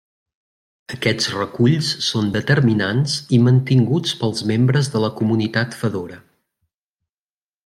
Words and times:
Aquests 0.95 1.27
reculls 1.33 1.89
són 2.05 2.31
determinats 2.39 3.19
i 3.37 3.41
mantinguts 3.49 4.17
pels 4.23 4.43
membres 4.53 4.93
de 4.97 5.03
la 5.05 5.13
Comunitat 5.21 5.79
Fedora. 5.83 6.19